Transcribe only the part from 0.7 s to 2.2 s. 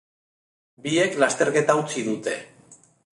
Biek lasterketa utzi